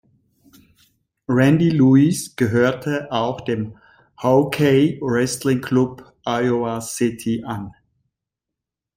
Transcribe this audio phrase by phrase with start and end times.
[1.27, 3.77] Randy Lewis gehörte auch dem
[4.17, 7.71] Hawkeye Wrestling Club Iowa City an.